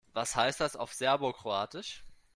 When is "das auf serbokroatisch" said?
0.59-2.03